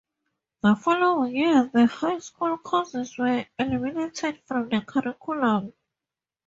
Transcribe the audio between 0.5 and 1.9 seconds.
The following year, the